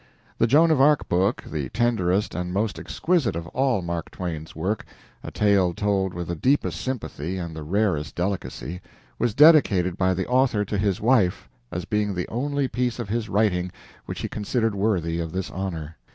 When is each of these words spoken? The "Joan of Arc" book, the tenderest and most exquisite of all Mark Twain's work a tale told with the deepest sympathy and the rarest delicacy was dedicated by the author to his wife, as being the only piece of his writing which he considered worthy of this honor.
The 0.39 0.47
"Joan 0.47 0.71
of 0.71 0.81
Arc" 0.81 1.07
book, 1.07 1.43
the 1.43 1.69
tenderest 1.69 2.33
and 2.33 2.51
most 2.51 2.79
exquisite 2.79 3.35
of 3.35 3.45
all 3.49 3.83
Mark 3.83 4.09
Twain's 4.09 4.55
work 4.55 4.83
a 5.23 5.29
tale 5.29 5.75
told 5.75 6.15
with 6.15 6.29
the 6.29 6.35
deepest 6.35 6.81
sympathy 6.81 7.37
and 7.37 7.55
the 7.55 7.61
rarest 7.61 8.15
delicacy 8.15 8.81
was 9.19 9.35
dedicated 9.35 9.97
by 9.99 10.15
the 10.15 10.25
author 10.25 10.65
to 10.65 10.77
his 10.79 10.99
wife, 10.99 11.47
as 11.71 11.85
being 11.85 12.15
the 12.15 12.27
only 12.29 12.67
piece 12.67 12.97
of 12.97 13.09
his 13.09 13.29
writing 13.29 13.71
which 14.07 14.21
he 14.21 14.27
considered 14.27 14.73
worthy 14.73 15.19
of 15.19 15.33
this 15.33 15.51
honor. 15.51 15.95